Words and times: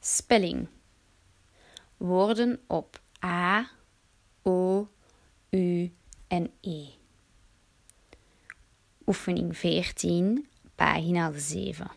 Spelling. 0.00 0.68
Woorden 1.96 2.60
op 2.66 3.00
A, 3.24 3.70
O, 4.42 4.88
U 5.50 5.92
en 6.26 6.50
E. 6.60 6.86
Oefening 9.06 9.56
14, 9.56 10.48
pagina 10.74 11.32
7. 11.32 11.90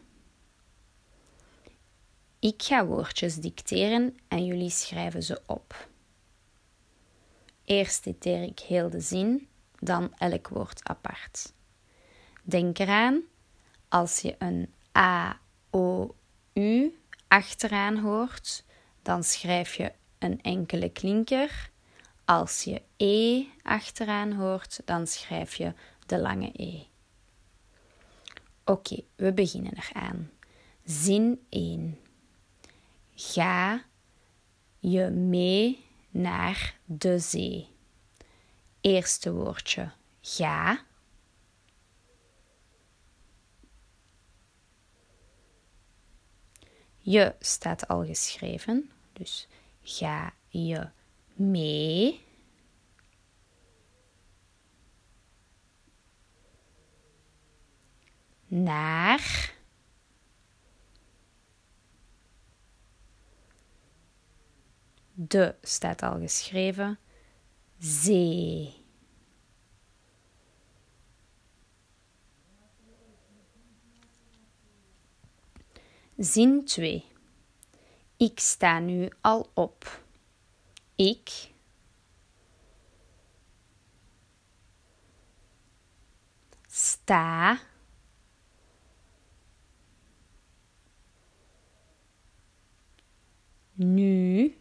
Ik 2.40 2.64
ga 2.64 2.86
woordjes 2.86 3.36
dicteren 3.36 4.18
en 4.28 4.46
jullie 4.46 4.70
schrijven 4.70 5.24
ze 5.24 5.42
op. 5.46 5.90
Eerst 7.64 8.04
dicteer 8.04 8.44
ik 8.44 8.60
heel 8.60 8.90
de 8.90 9.00
zin, 9.00 9.48
dan 9.80 10.14
elk 10.18 10.48
woord 10.48 10.84
apart. 10.84 11.54
Denk 12.44 12.80
eraan, 12.80 13.22
als 13.90 14.20
je 14.20 14.36
een 14.40 14.74
A, 14.98 15.40
O, 15.70 16.16
achteraan 17.32 17.98
hoort, 17.98 18.64
dan 19.02 19.24
schrijf 19.24 19.76
je 19.76 19.92
een 20.20 20.42
enkele 20.42 20.90
klinker. 20.90 21.70
Als 22.26 22.64
je 22.64 22.82
E 22.98 23.46
achteraan 23.62 24.32
hoort, 24.32 24.82
dan 24.86 25.08
schrijf 25.08 25.56
je 25.56 25.74
de 26.06 26.20
lange 26.20 26.52
E. 26.56 26.84
Oké, 28.66 29.04
we 29.16 29.34
beginnen 29.34 29.74
eraan. 29.78 30.32
Zin 30.84 31.46
1. 31.50 32.00
Ga 33.16 33.84
je 34.80 35.10
mee 35.10 35.86
naar 36.10 36.76
de 36.86 37.20
zee? 37.20 37.68
Eerste 38.82 39.34
woordje 39.34 39.92
ga. 40.22 40.86
Je 47.02 47.36
staat 47.40 47.88
al 47.88 48.06
geschreven, 48.06 48.92
dus 49.14 49.48
ga 49.82 50.34
je 50.48 50.90
mee. 51.34 52.22
Naar. 58.48 59.54
De 65.14 65.56
staat 65.62 66.02
al 66.02 66.20
geschreven. 66.20 67.00
Zee. 67.78 68.81
Zin 76.22 76.66
2. 76.66 77.04
Ik 78.18 78.40
sta 78.40 78.80
nu 78.80 79.10
al 79.22 79.50
op. 79.54 80.04
Ik 80.96 81.52
sta 86.68 87.60
nu 93.74 94.56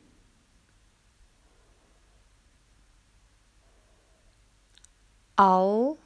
al 5.34 5.98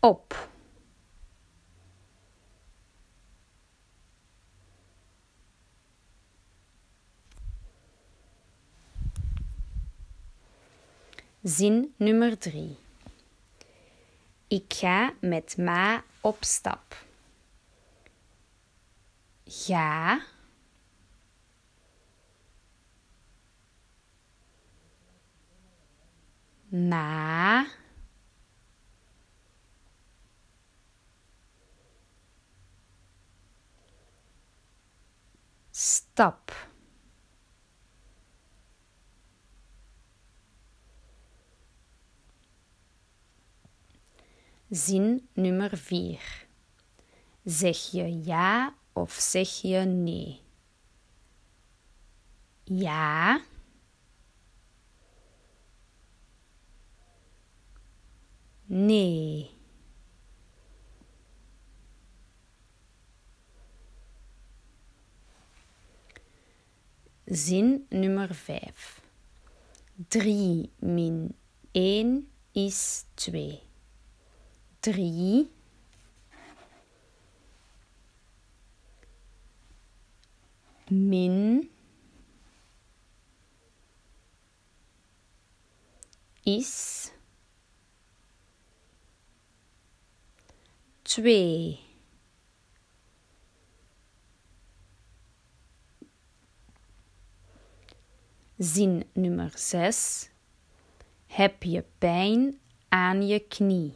op. 0.00 0.48
Zin 11.42 11.94
nummer 11.96 12.38
3. 12.38 12.76
Ik 14.48 14.74
ga 14.74 15.12
met 15.20 15.56
ma 15.56 16.04
op 16.20 16.36
stap. 16.40 17.04
Ga. 19.44 20.20
Ma. 26.68 27.29
Stap. 36.20 36.52
Zin 44.70 45.28
nummer 45.32 45.76
4. 45.78 46.46
Zeg 47.44 47.90
je 47.90 48.22
ja 48.24 48.74
of 48.92 49.12
zeg 49.12 49.60
je 49.62 49.78
nee? 49.78 50.40
Ja. 52.64 53.40
Nee. 58.66 59.58
Zin 67.32 67.86
nummer 67.90 68.34
5. 68.34 69.00
3 70.08 70.70
min 70.80 71.34
1 71.74 72.26
is 72.54 73.04
2. 73.16 73.60
3 74.82 75.48
min 80.90 81.68
is 86.44 87.12
2. 91.04 91.89
Zin 98.62 99.04
nummer 99.12 99.52
6. 99.54 100.30
Heb 101.26 101.62
je 101.62 101.84
pijn 101.98 102.58
aan 102.88 103.26
je 103.26 103.38
knie? 103.38 103.94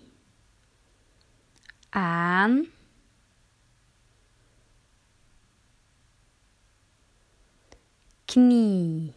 Aan. 1.89 2.67
Knie. 8.25 9.13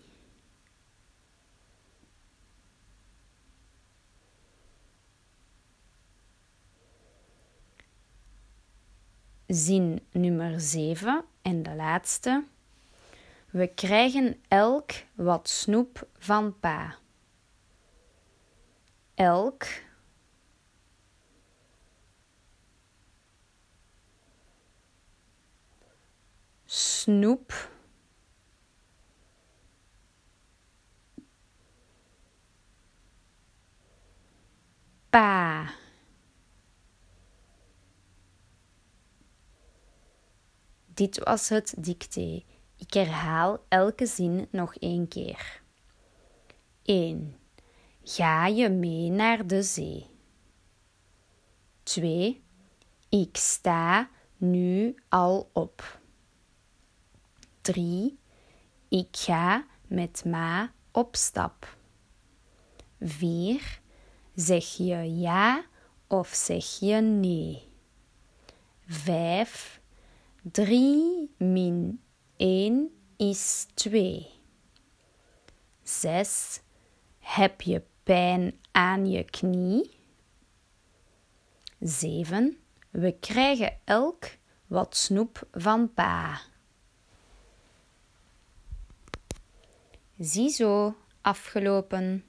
Zin 9.47 10.00
nummer 10.12 10.59
7 10.59 11.25
en 11.41 11.64
de 11.64 11.75
laatste. 11.75 12.46
We 13.52 13.68
krijgen 13.68 14.41
elk 14.47 14.91
wat 15.16 15.50
snoep 15.50 16.08
van 16.18 16.59
pa. 16.59 16.96
Elk. 19.13 19.66
Snoep. 26.66 27.72
Pa. 35.09 35.70
Dit 40.85 41.23
was 41.23 41.50
het 41.50 41.73
dicté. 41.78 42.43
Ik 42.78 42.94
herhaal 42.94 43.66
elke 43.68 44.06
zin 44.06 44.47
nog 44.52 44.76
één 44.76 45.08
keer. 45.08 45.62
1. 46.84 47.35
Ga 48.03 48.47
je 48.47 48.70
mee 48.70 49.09
naar 49.09 49.47
de 49.47 49.64
zee? 49.64 50.09
2. 51.84 52.44
Ik 53.09 53.38
sta 53.38 54.09
nu 54.38 54.96
al 55.09 55.50
op. 55.53 56.00
3. 57.62 58.20
Ik 58.88 59.08
ga 59.12 59.66
met 59.88 60.26
ma 60.26 60.72
op 60.91 61.16
stap. 61.16 61.78
4. 63.00 63.82
Zeg 64.35 64.66
je 64.66 65.18
ja 65.18 65.66
of 66.08 66.28
zeg 66.28 66.79
je 66.79 66.96
nee? 66.96 67.70
5. 68.85 69.82
3 70.52 71.35
min 71.38 72.02
1 72.37 72.91
is 73.17 73.67
2. 73.73 74.28
6. 75.84 76.61
Heb 77.19 77.61
je 77.61 77.84
pijn 78.03 78.59
aan 78.72 79.09
je 79.09 79.23
knie? 79.23 79.99
7. 81.79 82.57
We 82.89 83.11
krijgen 83.19 83.79
elk 83.84 84.25
wat 84.67 84.95
snoep 84.95 85.47
van 85.51 85.93
pa. 85.93 86.41
Ziezo, 90.17 90.95
afgelopen. 91.22 92.25